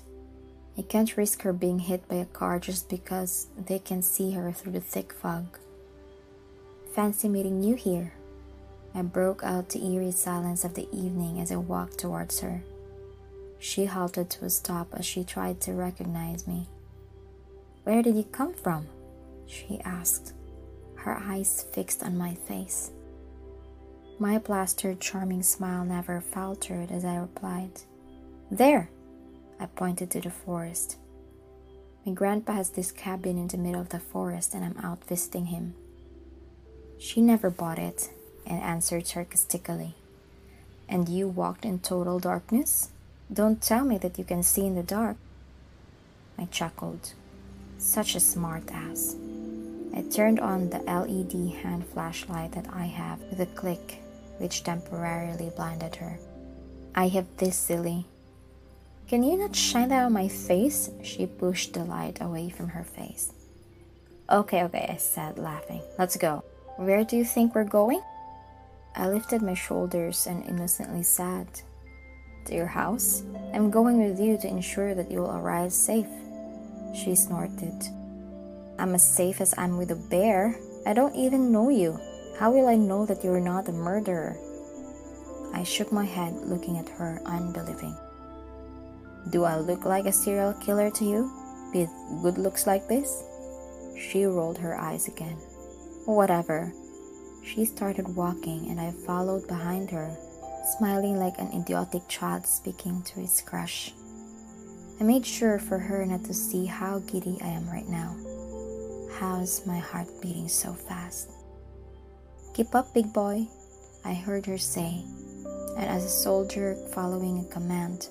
I 0.77 0.81
can't 0.81 1.15
risk 1.15 1.43
her 1.43 1.53
being 1.53 1.79
hit 1.79 2.07
by 2.07 2.15
a 2.15 2.25
car 2.25 2.59
just 2.59 2.89
because 2.89 3.47
they 3.57 3.79
can 3.79 4.01
see 4.01 4.31
her 4.31 4.51
through 4.51 4.73
the 4.73 4.81
thick 4.81 5.13
fog. 5.13 5.59
Fancy 6.95 7.27
meeting 7.27 7.61
you 7.61 7.75
here. 7.75 8.13
I 8.93 9.01
broke 9.01 9.43
out 9.43 9.67
the 9.67 9.85
eerie 9.85 10.13
silence 10.13 10.63
of 10.63 10.75
the 10.75 10.87
evening 10.93 11.41
as 11.41 11.51
I 11.51 11.57
walked 11.57 11.97
towards 11.97 12.39
her. 12.39 12.63
She 13.59 13.83
halted 13.83 14.29
to 14.29 14.45
a 14.45 14.49
stop 14.49 14.87
as 14.93 15.05
she 15.05 15.25
tried 15.25 15.59
to 15.61 15.73
recognize 15.73 16.47
me. 16.47 16.69
Where 17.83 18.01
did 18.01 18.15
you 18.15 18.23
come 18.23 18.53
from? 18.53 18.87
She 19.45 19.81
asked, 19.83 20.31
her 20.95 21.17
eyes 21.17 21.65
fixed 21.73 22.01
on 22.01 22.17
my 22.17 22.33
face. 22.33 22.91
My 24.17 24.39
plastered, 24.39 25.01
charming 25.01 25.43
smile 25.43 25.83
never 25.83 26.21
faltered 26.21 26.91
as 26.91 27.03
I 27.03 27.17
replied, 27.17 27.81
There! 28.49 28.89
I 29.59 29.65
pointed 29.65 30.11
to 30.11 30.21
the 30.21 30.31
forest. 30.31 30.95
My 32.05 32.13
grandpa 32.13 32.53
has 32.53 32.69
this 32.69 32.93
cabin 32.93 33.37
in 33.37 33.49
the 33.49 33.57
middle 33.57 33.81
of 33.81 33.89
the 33.89 33.99
forest, 33.99 34.53
and 34.53 34.63
I'm 34.63 34.77
out 34.77 35.03
visiting 35.03 35.47
him. 35.47 35.73
She 37.05 37.21
never 37.21 37.51
bought 37.51 37.77
it 37.77 38.09
and 38.47 38.59
answered 38.63 39.05
sarcastically. 39.05 39.93
And 40.89 41.07
you 41.07 41.27
walked 41.27 41.63
in 41.63 41.77
total 41.77 42.17
darkness? 42.17 42.89
Don't 43.31 43.61
tell 43.61 43.85
me 43.85 43.99
that 43.99 44.17
you 44.17 44.23
can 44.23 44.41
see 44.41 44.65
in 44.65 44.73
the 44.73 44.81
dark. 44.81 45.17
I 46.35 46.45
chuckled. 46.45 47.13
Such 47.77 48.15
a 48.15 48.19
smart 48.19 48.71
ass. 48.71 49.15
I 49.95 50.01
turned 50.01 50.39
on 50.39 50.71
the 50.71 50.79
LED 50.79 51.61
hand 51.61 51.85
flashlight 51.85 52.53
that 52.53 52.73
I 52.73 52.85
have 52.85 53.19
with 53.29 53.39
a 53.39 53.53
click, 53.53 54.01
which 54.39 54.63
temporarily 54.63 55.51
blinded 55.55 55.97
her. 55.97 56.17
I 56.95 57.09
have 57.09 57.27
this 57.37 57.55
silly. 57.55 58.07
Can 59.07 59.21
you 59.21 59.37
not 59.37 59.55
shine 59.55 59.89
that 59.89 60.05
on 60.05 60.13
my 60.13 60.27
face? 60.27 60.89
She 61.03 61.27
pushed 61.27 61.73
the 61.73 61.83
light 61.83 62.17
away 62.19 62.49
from 62.49 62.69
her 62.69 62.83
face. 62.83 63.31
Okay, 64.27 64.63
okay, 64.63 64.87
I 64.89 64.97
said, 64.97 65.37
laughing. 65.37 65.83
Let's 65.99 66.17
go. 66.17 66.43
Where 66.77 67.05
do 67.05 67.15
you 67.15 67.23
think 67.23 67.55
we're 67.55 67.63
going? 67.63 68.01
I 68.95 69.07
lifted 69.07 69.41
my 69.41 69.53
shoulders 69.53 70.27
and 70.27 70.45
innocently 70.45 71.03
said, 71.03 71.47
To 72.45 72.53
your 72.53 72.67
house? 72.67 73.23
I'm 73.53 73.71
going 73.71 74.03
with 74.03 74.19
you 74.19 74.37
to 74.39 74.47
ensure 74.47 74.93
that 74.93 75.09
you'll 75.09 75.31
arrive 75.31 75.71
safe. 75.71 76.11
She 76.93 77.15
snorted. 77.15 77.81
I'm 78.77 78.93
as 78.93 79.07
safe 79.07 79.39
as 79.39 79.53
I'm 79.57 79.77
with 79.77 79.91
a 79.91 79.95
bear. 79.95 80.59
I 80.85 80.91
don't 80.91 81.15
even 81.15 81.49
know 81.49 81.69
you. 81.69 81.97
How 82.37 82.51
will 82.51 82.67
I 82.67 82.75
know 82.75 83.05
that 83.05 83.23
you're 83.23 83.39
not 83.39 83.69
a 83.69 83.71
murderer? 83.71 84.35
I 85.53 85.63
shook 85.63 85.93
my 85.93 86.03
head, 86.03 86.35
looking 86.43 86.77
at 86.77 86.89
her, 86.89 87.21
unbelieving. 87.25 87.95
Do 89.29 89.45
I 89.45 89.55
look 89.55 89.85
like 89.85 90.05
a 90.07 90.11
serial 90.11 90.51
killer 90.59 90.91
to 90.91 91.05
you, 91.05 91.31
with 91.73 91.89
good 92.21 92.37
looks 92.37 92.67
like 92.67 92.89
this? 92.89 93.23
She 93.97 94.25
rolled 94.25 94.57
her 94.57 94.77
eyes 94.77 95.07
again. 95.07 95.37
Whatever. 96.05 96.71
She 97.43 97.65
started 97.65 98.15
walking, 98.15 98.69
and 98.69 98.79
I 98.79 98.91
followed 99.05 99.47
behind 99.47 99.89
her, 99.91 100.15
smiling 100.77 101.17
like 101.17 101.37
an 101.39 101.51
idiotic 101.51 102.07
child 102.07 102.45
speaking 102.45 103.01
to 103.03 103.19
his 103.19 103.41
crush. 103.41 103.91
I 104.99 105.03
made 105.03 105.25
sure 105.25 105.59
for 105.59 105.77
her 105.77 106.05
not 106.05 106.23
to 106.25 106.33
see 106.33 106.65
how 106.65 106.99
giddy 106.99 107.37
I 107.41 107.47
am 107.47 107.69
right 107.69 107.87
now. 107.87 108.15
How's 109.19 109.65
my 109.65 109.79
heart 109.79 110.07
beating 110.21 110.47
so 110.47 110.73
fast? 110.73 111.31
Keep 112.53 112.75
up, 112.75 112.93
big 112.93 113.11
boy, 113.11 113.47
I 114.03 114.13
heard 114.13 114.45
her 114.45 114.57
say, 114.57 115.03
and 115.75 115.85
as 115.85 116.05
a 116.05 116.09
soldier 116.09 116.75
following 116.93 117.39
a 117.39 117.53
command, 117.53 118.09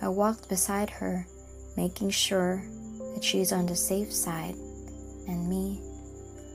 I 0.00 0.08
walked 0.08 0.48
beside 0.48 0.90
her, 0.90 1.26
making 1.76 2.10
sure 2.10 2.62
that 3.14 3.24
she's 3.24 3.52
on 3.52 3.66
the 3.66 3.76
safe 3.76 4.12
side, 4.12 4.54
and 5.26 5.48
me 5.48 5.82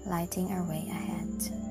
lighting 0.05 0.51
our 0.51 0.63
way 0.63 0.87
ahead. 0.89 1.63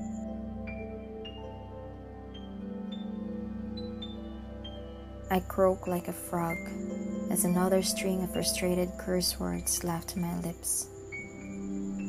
I 5.31 5.39
croaked 5.39 5.87
like 5.87 6.07
a 6.07 6.13
frog 6.13 6.57
as 7.31 7.43
another 7.43 7.81
string 7.81 8.21
of 8.23 8.33
frustrated 8.33 8.91
curse 8.99 9.39
words 9.39 9.83
left 9.83 10.15
my 10.15 10.39
lips. 10.41 10.87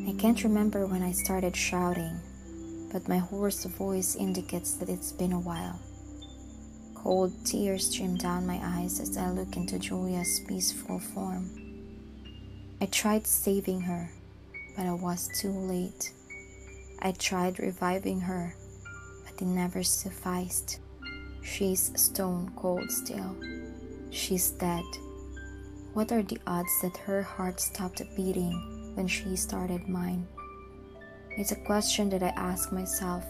I 0.07 0.15
can't 0.19 0.45
remember 0.45 0.87
when 0.87 1.03
I 1.03 1.13
started 1.13 1.57
shouting, 1.57 2.21
but 2.93 3.09
my 3.09 3.17
hoarse 3.19 3.65
voice 3.65 4.15
indicates 4.17 4.75
that 4.75 4.91
it's 4.91 5.13
been 5.13 5.33
a 5.33 5.41
while. 5.41 5.79
Cold 6.95 7.33
tears 7.47 7.91
stream 7.91 8.17
down 8.17 8.47
my 8.47 8.61
eyes 8.63 9.01
as 9.01 9.17
I 9.17 9.31
look 9.31 9.57
into 9.57 9.79
Julia's 9.79 10.41
peaceful 10.47 10.99
form. 10.99 11.49
I 12.81 12.87
tried 12.87 13.27
saving 13.27 13.81
her, 13.83 14.11
but 14.77 14.87
I 14.87 14.93
was 14.93 15.29
too 15.41 15.53
late. 15.53 16.13
I 17.01 17.13
tried 17.13 17.59
reviving 17.59 18.21
her, 18.21 18.55
but 19.25 19.41
it 19.41 19.47
never 19.47 19.83
sufficed. 19.83 20.81
She's 21.43 21.93
stone 22.01 22.53
cold 22.57 22.91
still. 22.91 23.37
She's 24.11 24.51
dead. 24.53 24.85
What 25.93 26.11
are 26.13 26.23
the 26.23 26.39
odds 26.47 26.81
that 26.83 26.97
her 26.99 27.23
heart 27.23 27.61
stopped 27.61 28.03
beating 28.17 28.93
when 28.95 29.07
she 29.07 29.37
started 29.37 29.89
mine? 29.89 30.27
It's 31.37 31.53
a 31.53 31.65
question 31.67 32.09
that 32.11 32.23
I 32.23 32.33
ask 32.37 32.73
myself, 32.73 33.25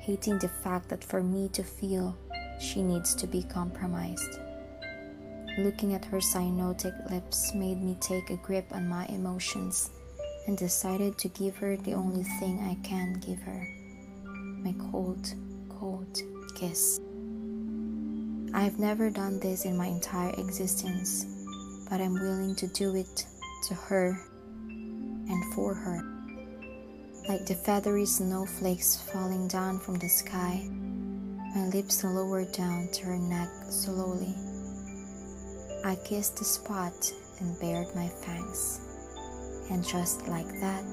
hating 0.00 0.38
the 0.38 0.48
fact 0.48 0.88
that 0.88 1.04
for 1.04 1.22
me 1.22 1.48
to 1.50 1.62
feel, 1.62 2.16
she 2.60 2.82
needs 2.82 3.14
to 3.16 3.26
be 3.26 3.42
compromised. 3.42 4.38
Looking 5.58 5.94
at 5.94 6.04
her 6.06 6.18
cyanotic 6.18 7.10
lips 7.10 7.52
made 7.54 7.82
me 7.82 7.96
take 8.00 8.30
a 8.30 8.36
grip 8.36 8.66
on 8.72 8.88
my 8.88 9.06
emotions 9.06 9.90
and 10.46 10.56
decided 10.58 11.18
to 11.18 11.28
give 11.28 11.56
her 11.56 11.76
the 11.76 11.92
only 11.92 12.24
thing 12.40 12.60
I 12.60 12.74
can 12.86 13.14
give 13.14 13.40
her 13.42 13.68
my 14.62 14.74
cold, 14.90 15.34
cold 15.68 16.18
kiss. 16.54 17.00
I've 18.54 18.78
never 18.78 19.10
done 19.10 19.40
this 19.40 19.64
in 19.64 19.76
my 19.76 19.86
entire 19.86 20.32
existence, 20.38 21.26
but 21.90 22.00
I'm 22.00 22.14
willing 22.14 22.54
to 22.56 22.66
do 22.68 22.94
it 22.94 23.26
to 23.68 23.74
her 23.74 24.20
and 24.68 25.54
for 25.54 25.74
her. 25.74 26.04
Like 27.28 27.46
the 27.46 27.54
feathery 27.54 28.06
snowflakes 28.06 28.96
falling 29.12 29.48
down 29.48 29.78
from 29.78 29.96
the 29.96 30.08
sky, 30.08 30.68
my 31.54 31.66
lips 31.68 32.04
lowered 32.04 32.52
down 32.52 32.88
to 32.92 33.04
her 33.06 33.18
neck 33.18 33.48
slowly. 33.68 34.34
I 35.84 35.96
kissed 36.04 36.36
the 36.36 36.44
spot 36.44 37.12
and 37.40 37.58
bared 37.58 37.94
my 37.94 38.08
fangs. 38.08 38.80
And 39.72 39.82
just 39.82 40.28
like 40.28 40.60
that, 40.60 40.84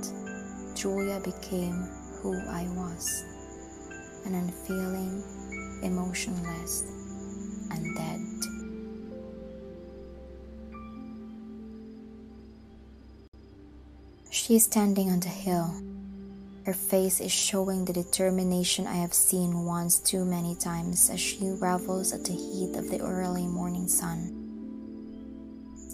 Julia 0.73 1.19
became 1.19 1.83
who 2.21 2.39
I 2.47 2.63
was 2.69 3.25
an 4.25 4.35
unfeeling, 4.35 5.21
emotionless, 5.83 6.83
undead. 7.67 8.23
She 14.31 14.55
is 14.55 14.63
standing 14.63 15.11
on 15.11 15.19
the 15.19 15.27
hill. 15.27 15.75
Her 16.65 16.73
face 16.73 17.19
is 17.19 17.33
showing 17.33 17.83
the 17.83 17.91
determination 17.91 18.87
I 18.87 18.95
have 18.95 19.13
seen 19.13 19.65
once 19.65 19.99
too 19.99 20.23
many 20.23 20.55
times 20.55 21.09
as 21.09 21.19
she 21.19 21.49
revels 21.59 22.13
at 22.13 22.23
the 22.23 22.31
heat 22.31 22.77
of 22.77 22.89
the 22.89 23.01
early 23.01 23.45
morning 23.45 23.89
sun. 23.89 24.35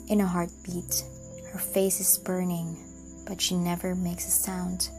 In 0.07 0.21
a 0.21 0.27
heartbeat, 0.27 1.03
her 1.55 1.61
face 1.61 2.01
is 2.01 2.17
burning, 2.17 2.75
but 3.25 3.39
she 3.39 3.55
never 3.55 3.95
makes 3.95 4.27
a 4.27 4.29
sound. 4.29 4.89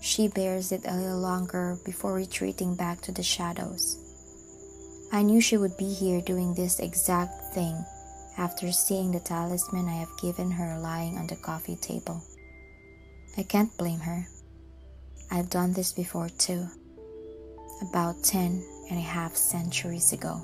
She 0.00 0.28
bears 0.28 0.70
it 0.70 0.82
a 0.86 0.94
little 0.94 1.18
longer 1.18 1.76
before 1.84 2.14
retreating 2.14 2.76
back 2.76 3.00
to 3.00 3.10
the 3.10 3.24
shadows. 3.24 3.98
I 5.10 5.22
knew 5.22 5.40
she 5.40 5.56
would 5.56 5.76
be 5.76 5.92
here 5.92 6.20
doing 6.20 6.54
this 6.54 6.78
exact 6.78 7.52
thing 7.52 7.74
after 8.38 8.70
seeing 8.70 9.10
the 9.10 9.18
talisman 9.18 9.88
I 9.88 9.96
have 9.96 10.20
given 10.22 10.52
her 10.52 10.78
lying 10.78 11.18
on 11.18 11.26
the 11.26 11.34
coffee 11.34 11.74
table. 11.74 12.22
I 13.36 13.42
can't 13.42 13.76
blame 13.76 13.98
her. 13.98 14.24
I've 15.32 15.50
done 15.50 15.72
this 15.72 15.92
before 15.92 16.28
too, 16.38 16.64
about 17.90 18.22
ten 18.22 18.64
and 18.88 19.00
a 19.00 19.02
half 19.02 19.34
centuries 19.34 20.12
ago. 20.12 20.40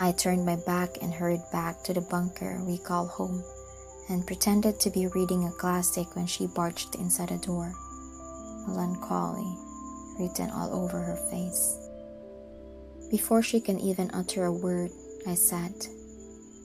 I 0.00 0.12
turned 0.12 0.44
my 0.44 0.56
back 0.56 0.98
and 1.02 1.14
hurried 1.14 1.42
back 1.52 1.82
to 1.84 1.94
the 1.94 2.00
bunker 2.00 2.62
we 2.64 2.78
call 2.78 3.06
home 3.06 3.44
and 4.08 4.26
pretended 4.26 4.80
to 4.80 4.90
be 4.90 5.06
reading 5.08 5.46
a 5.46 5.52
classic 5.52 6.14
when 6.14 6.26
she 6.26 6.46
barged 6.46 6.94
inside 6.96 7.30
the 7.30 7.38
door, 7.38 7.72
melancholy 8.66 9.56
written 10.18 10.50
all 10.50 10.74
over 10.74 11.00
her 11.00 11.16
face. 11.30 11.78
Before 13.10 13.42
she 13.42 13.60
can 13.60 13.78
even 13.78 14.10
utter 14.12 14.44
a 14.44 14.52
word, 14.52 14.90
I 15.26 15.34
said, 15.34 15.86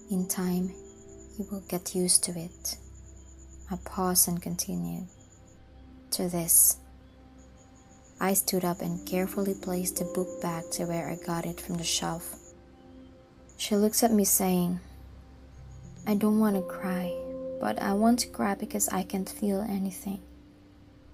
In 0.09 0.27
time, 0.27 0.73
you 1.37 1.47
will 1.51 1.63
get 1.67 1.95
used 1.95 2.23
to 2.25 2.37
it. 2.37 2.77
I 3.71 3.77
paused 3.85 4.27
and 4.27 4.41
continued, 4.41 5.07
To 6.11 6.27
this. 6.27 6.77
I 8.19 8.33
stood 8.33 8.65
up 8.65 8.81
and 8.81 9.07
carefully 9.07 9.53
placed 9.53 9.97
the 9.97 10.05
book 10.05 10.41
back 10.41 10.63
to 10.71 10.85
where 10.85 11.09
I 11.09 11.25
got 11.25 11.45
it 11.45 11.61
from 11.61 11.77
the 11.77 11.83
shelf. 11.83 12.38
She 13.59 13.75
looks 13.75 14.03
at 14.03 14.13
me 14.13 14.23
saying, 14.23 14.79
I 16.07 16.15
don't 16.15 16.39
want 16.39 16.55
to 16.55 16.61
cry, 16.61 17.13
but 17.59 17.77
I 17.77 17.91
want 17.91 18.19
to 18.19 18.29
cry 18.29 18.55
because 18.55 18.87
I 18.87 19.03
can't 19.03 19.27
feel 19.27 19.59
anything. 19.59 20.21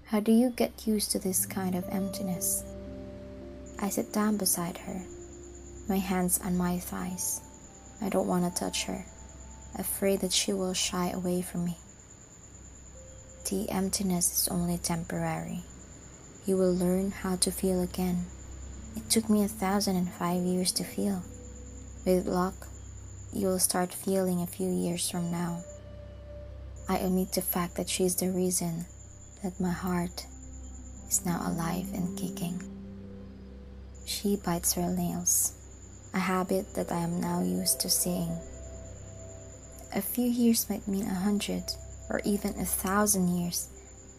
How 0.04 0.20
do 0.20 0.30
you 0.30 0.50
get 0.50 0.86
used 0.86 1.10
to 1.10 1.18
this 1.18 1.44
kind 1.44 1.74
of 1.74 1.84
emptiness? 1.90 2.62
I 3.80 3.88
sit 3.88 4.12
down 4.12 4.36
beside 4.36 4.78
her, 4.78 5.02
my 5.88 5.98
hands 5.98 6.38
on 6.38 6.56
my 6.56 6.78
thighs. 6.78 7.40
I 8.00 8.10
don't 8.10 8.28
want 8.28 8.44
to 8.44 8.60
touch 8.60 8.84
her, 8.84 9.04
afraid 9.76 10.20
that 10.20 10.32
she 10.32 10.52
will 10.52 10.72
shy 10.72 11.10
away 11.10 11.42
from 11.42 11.64
me. 11.64 11.76
The 13.50 13.68
emptiness 13.70 14.32
is 14.32 14.48
only 14.48 14.78
temporary. 14.78 15.64
You 16.46 16.56
will 16.56 16.72
learn 16.72 17.10
how 17.10 17.34
to 17.36 17.50
feel 17.50 17.82
again. 17.82 18.26
It 18.94 19.10
took 19.10 19.28
me 19.28 19.42
a 19.42 19.48
thousand 19.48 19.96
and 19.96 20.08
five 20.08 20.44
years 20.44 20.70
to 20.72 20.84
feel. 20.84 21.24
With 22.06 22.28
luck, 22.28 22.68
you'll 23.32 23.58
start 23.58 23.92
feeling 23.92 24.40
a 24.40 24.46
few 24.46 24.70
years 24.70 25.10
from 25.10 25.32
now. 25.32 25.64
I 26.88 27.00
omit 27.00 27.32
the 27.32 27.42
fact 27.42 27.74
that 27.74 27.88
she's 27.88 28.14
the 28.14 28.30
reason 28.30 28.86
that 29.42 29.58
my 29.58 29.72
heart 29.72 30.24
is 31.08 31.26
now 31.26 31.42
alive 31.44 31.92
and 31.92 32.16
kicking. 32.16 32.62
She 34.04 34.36
bites 34.36 34.74
her 34.74 34.88
nails, 34.88 35.54
a 36.14 36.20
habit 36.20 36.74
that 36.74 36.92
I 36.92 37.00
am 37.00 37.20
now 37.20 37.42
used 37.42 37.80
to 37.80 37.90
seeing. 37.90 38.38
A 39.92 40.00
few 40.00 40.28
years 40.28 40.70
might 40.70 40.86
mean 40.86 41.08
a 41.08 41.14
hundred 41.26 41.64
or 42.08 42.20
even 42.24 42.50
a 42.60 42.64
thousand 42.64 43.36
years, 43.36 43.68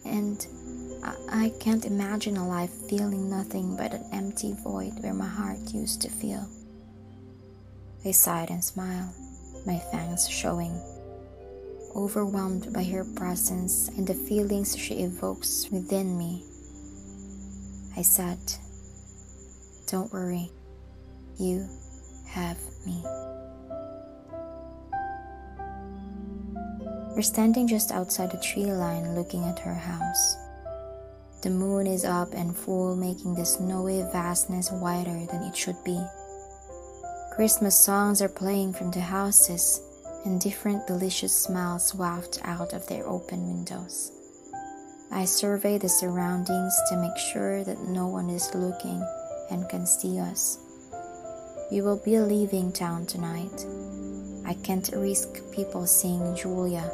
and 0.04 0.46
I, 1.02 1.46
I 1.46 1.52
can't 1.58 1.86
imagine 1.86 2.36
a 2.36 2.46
life 2.46 2.74
feeling 2.90 3.30
nothing 3.30 3.78
but 3.78 3.94
an 3.94 4.04
empty 4.12 4.54
void 4.62 5.02
where 5.02 5.14
my 5.14 5.26
heart 5.26 5.72
used 5.72 6.02
to 6.02 6.10
feel. 6.10 6.46
I 8.08 8.12
sighed 8.12 8.48
and 8.48 8.64
smiled, 8.64 9.12
my 9.66 9.78
fangs 9.92 10.26
showing. 10.30 10.72
Overwhelmed 11.94 12.72
by 12.72 12.82
her 12.84 13.04
presence 13.04 13.88
and 13.88 14.06
the 14.06 14.14
feelings 14.14 14.74
she 14.74 15.02
evokes 15.02 15.68
within 15.70 16.16
me, 16.16 16.42
I 17.98 18.00
said, 18.00 18.38
Don't 19.88 20.10
worry, 20.10 20.50
you 21.36 21.68
have 22.28 22.56
me. 22.86 23.04
We're 27.14 27.20
standing 27.20 27.68
just 27.68 27.92
outside 27.92 28.30
the 28.30 28.40
tree 28.40 28.72
line 28.72 29.16
looking 29.16 29.44
at 29.44 29.58
her 29.58 29.74
house. 29.74 30.36
The 31.42 31.50
moon 31.50 31.86
is 31.86 32.06
up 32.06 32.32
and 32.32 32.56
full, 32.56 32.96
making 32.96 33.34
the 33.34 33.44
snowy 33.44 34.00
vastness 34.12 34.70
wider 34.72 35.26
than 35.26 35.42
it 35.42 35.54
should 35.54 35.76
be. 35.84 36.02
Christmas 37.38 37.78
songs 37.78 38.20
are 38.20 38.28
playing 38.28 38.72
from 38.72 38.90
the 38.90 38.98
houses, 38.98 39.80
and 40.24 40.40
different 40.40 40.88
delicious 40.88 41.32
smells 41.32 41.94
waft 41.94 42.40
out 42.42 42.72
of 42.72 42.84
their 42.88 43.06
open 43.06 43.46
windows. 43.46 44.10
I 45.12 45.24
survey 45.24 45.78
the 45.78 45.88
surroundings 45.88 46.76
to 46.88 46.96
make 46.96 47.16
sure 47.16 47.62
that 47.62 47.78
no 47.86 48.08
one 48.08 48.28
is 48.28 48.52
looking 48.56 49.06
and 49.52 49.68
can 49.68 49.86
see 49.86 50.18
us. 50.18 50.58
We 51.70 51.80
will 51.80 52.02
be 52.04 52.18
leaving 52.18 52.72
town 52.72 53.06
tonight. 53.06 53.64
I 54.44 54.54
can't 54.54 54.90
risk 54.92 55.28
people 55.54 55.86
seeing 55.86 56.34
Julia. 56.34 56.90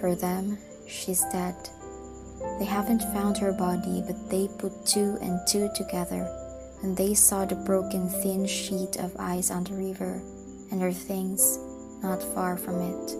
for 0.00 0.14
them, 0.14 0.58
she's 0.86 1.24
dead. 1.32 1.56
They 2.58 2.66
haven't 2.66 3.10
found 3.14 3.38
her 3.38 3.54
body, 3.54 4.04
but 4.06 4.28
they 4.28 4.48
put 4.58 4.84
two 4.84 5.16
and 5.22 5.40
two 5.48 5.70
together, 5.74 6.28
and 6.82 6.96
they 6.96 7.14
saw 7.14 7.44
the 7.44 7.54
broken 7.54 8.08
thin 8.08 8.46
sheet 8.46 8.96
of 8.96 9.16
ice 9.18 9.50
on 9.50 9.64
the 9.64 9.74
river, 9.74 10.22
and 10.70 10.80
her 10.80 10.92
things 10.92 11.58
not 12.02 12.22
far 12.34 12.56
from 12.56 12.80
it. 12.80 13.10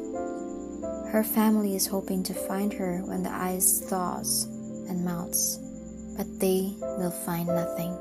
Her 1.11 1.25
family 1.25 1.77
is 1.77 1.87
hoping 1.87 2.23
to 2.25 2.35
find 2.35 2.73
her 2.73 2.99
when 3.05 3.23
the 3.23 3.33
ice 3.33 3.81
thaws 3.81 4.45
and 4.89 5.05
melts, 5.05 5.59
but 6.17 6.41
they 6.41 6.75
will 6.81 7.11
find 7.25 7.47
nothing. 7.47 7.97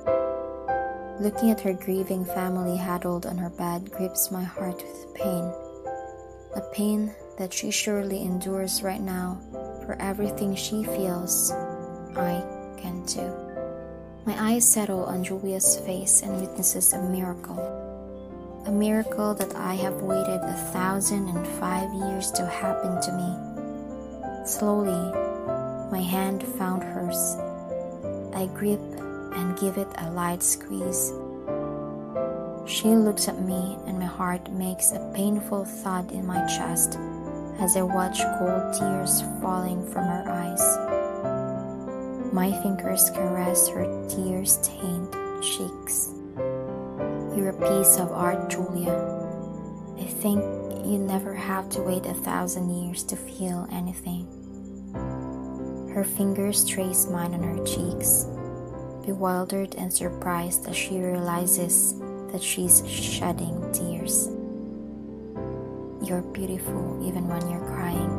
Looking 1.19 1.51
at 1.51 1.61
her 1.61 1.73
grieving 1.73 2.25
family 2.25 2.75
huddled 2.75 3.25
on 3.25 3.37
her 3.37 3.51
bed 3.51 3.91
grips 3.91 4.31
my 4.31 4.43
heart 4.43 4.83
with 4.83 5.13
pain. 5.13 5.43
A 6.55 6.61
pain 6.73 7.13
that 7.37 7.53
she 7.53 7.71
surely 7.71 8.21
endures 8.21 8.83
right 8.83 9.01
now 9.01 9.39
for 9.85 9.95
everything 9.99 10.55
she 10.55 10.83
feels, 10.83 11.51
I 12.15 12.43
can 12.77 13.05
too. 13.05 13.42
My 14.25 14.53
eyes 14.53 14.63
settle 14.63 15.03
on 15.03 15.25
Julia's 15.25 15.75
face 15.79 16.21
and 16.21 16.39
witnesses 16.39 16.93
a 16.93 17.01
miracle. 17.01 17.59
A 18.65 18.71
miracle 18.71 19.33
that 19.33 19.53
I 19.53 19.73
have 19.75 20.01
waited 20.01 20.39
a 20.39 20.53
thousand 20.71 21.27
and 21.27 21.45
five 21.59 21.93
years 21.93 22.31
to 22.31 22.45
happen 22.45 23.01
to 23.01 23.11
me. 23.11 24.47
Slowly, 24.47 25.11
my 25.91 25.99
hand 25.99 26.41
found 26.57 26.83
hers. 26.83 27.35
I 28.33 28.45
grip 28.55 28.79
and 29.35 29.59
give 29.59 29.77
it 29.77 29.89
a 29.97 30.09
light 30.11 30.41
squeeze. 30.41 31.11
She 32.65 32.95
looks 32.95 33.27
at 33.27 33.41
me, 33.41 33.77
and 33.85 33.99
my 33.99 34.05
heart 34.05 34.49
makes 34.53 34.93
a 34.93 35.11
painful 35.13 35.65
thud 35.65 36.13
in 36.13 36.25
my 36.25 36.47
chest 36.47 36.97
as 37.59 37.75
I 37.75 37.81
watch 37.81 38.21
cold 38.39 38.73
tears 38.73 39.21
falling 39.41 39.85
from 39.91 40.05
her 40.05 40.23
eyes. 40.31 41.02
My 42.33 42.51
fingers 42.63 43.11
caress 43.11 43.67
her 43.69 43.85
tear 44.09 44.43
stained 44.43 45.13
cheeks. 45.43 46.09
You're 47.37 47.49
a 47.49 47.61
piece 47.61 47.97
of 47.99 48.11
art, 48.11 48.49
Julia. 48.49 48.91
I 49.99 50.05
think 50.05 50.41
you 50.83 50.97
never 50.97 51.35
have 51.35 51.69
to 51.69 51.83
wait 51.83 52.07
a 52.07 52.13
thousand 52.15 52.71
years 52.71 53.03
to 53.03 53.15
feel 53.15 53.67
anything. 53.71 54.25
Her 55.93 56.03
fingers 56.03 56.65
trace 56.65 57.05
mine 57.05 57.35
on 57.35 57.43
her 57.43 57.63
cheeks, 57.65 58.25
bewildered 59.05 59.75
and 59.75 59.93
surprised 59.93 60.67
as 60.67 60.75
she 60.75 60.97
realizes 60.97 61.93
that 62.31 62.41
she's 62.41 62.81
shedding 62.89 63.61
tears. 63.71 64.25
You're 66.01 66.23
beautiful 66.33 66.99
even 67.07 67.27
when 67.27 67.47
you're 67.47 67.67
crying. 67.67 68.09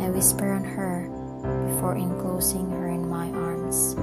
I 0.00 0.10
whisper 0.10 0.50
on 0.50 0.64
her 0.64 1.19
before 1.42 1.96
enclosing 1.96 2.70
her 2.70 2.88
in 2.88 3.08
my 3.08 3.30
arms. 3.30 3.96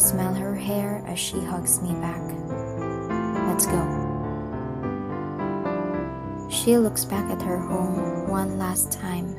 Smell 0.00 0.34
her 0.34 0.54
hair 0.54 1.02
as 1.06 1.18
she 1.18 1.40
hugs 1.40 1.80
me 1.82 1.92
back. 1.94 2.22
Let's 3.48 3.66
go. 3.66 4.00
She 6.48 6.76
looks 6.76 7.04
back 7.04 7.30
at 7.30 7.42
her 7.42 7.58
home 7.58 8.28
one 8.28 8.58
last 8.58 8.92
time 8.92 9.34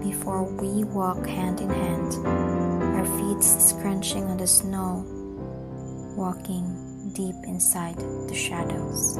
before 0.00 0.44
we 0.44 0.84
walk 0.84 1.26
hand 1.26 1.60
in 1.60 1.68
hand, 1.68 2.14
our 2.26 3.04
feet 3.18 3.42
scrunching 3.42 4.24
on 4.24 4.36
the 4.36 4.46
snow, 4.46 5.04
walking 6.16 7.10
deep 7.14 7.34
inside 7.44 7.96
the 8.28 8.34
shadows. 8.34 9.18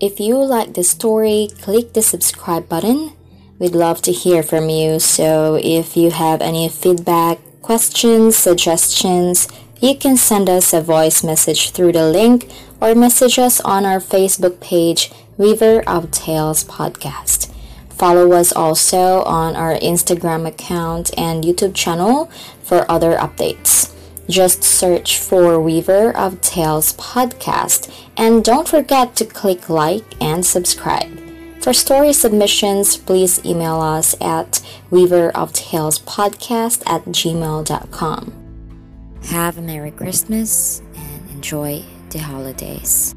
If 0.00 0.20
you 0.20 0.36
like 0.36 0.74
the 0.74 0.84
story, 0.84 1.48
click 1.60 1.92
the 1.92 2.02
subscribe 2.02 2.68
button. 2.68 3.14
We'd 3.58 3.74
love 3.74 4.00
to 4.02 4.12
hear 4.12 4.44
from 4.44 4.68
you. 4.68 5.00
So 5.00 5.58
if 5.60 5.96
you 5.96 6.12
have 6.12 6.40
any 6.40 6.68
feedback, 6.68 7.40
questions, 7.62 8.36
suggestions, 8.36 9.48
you 9.80 9.96
can 9.96 10.16
send 10.16 10.48
us 10.48 10.72
a 10.72 10.80
voice 10.80 11.24
message 11.24 11.72
through 11.72 11.92
the 11.92 12.08
link 12.08 12.48
or 12.80 12.94
message 12.94 13.40
us 13.40 13.60
on 13.62 13.84
our 13.84 13.98
Facebook 13.98 14.60
page, 14.60 15.10
Weaver 15.36 15.82
of 15.88 16.12
Tales 16.12 16.62
Podcast. 16.62 17.52
Follow 17.90 18.30
us 18.30 18.52
also 18.52 19.24
on 19.24 19.56
our 19.56 19.74
Instagram 19.74 20.46
account 20.46 21.10
and 21.18 21.42
YouTube 21.42 21.74
channel 21.74 22.30
for 22.62 22.88
other 22.88 23.16
updates. 23.16 23.92
Just 24.28 24.62
search 24.62 25.18
for 25.18 25.58
Weaver 25.58 26.14
of 26.16 26.40
Tales 26.42 26.92
podcast 26.94 27.90
and 28.16 28.44
don't 28.44 28.68
forget 28.68 29.16
to 29.16 29.24
click 29.24 29.70
like 29.70 30.04
and 30.20 30.44
subscribe. 30.44 31.18
For 31.62 31.72
story 31.72 32.12
submissions, 32.12 32.96
please 32.96 33.44
email 33.44 33.80
us 33.80 34.14
at 34.20 34.62
weaveroftalespodcast 34.90 36.82
at 36.86 37.04
gmail.com. 37.06 38.32
Have 39.24 39.58
a 39.58 39.62
Merry 39.62 39.90
Christmas 39.90 40.80
and 40.94 41.30
enjoy 41.30 41.82
the 42.10 42.18
holidays. 42.18 43.14